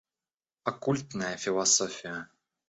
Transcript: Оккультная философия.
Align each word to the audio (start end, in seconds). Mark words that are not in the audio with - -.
Оккультная 0.63 1.37
философия. 1.37 2.27